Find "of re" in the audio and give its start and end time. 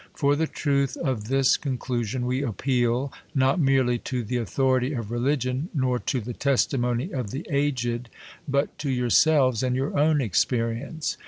4.93-5.19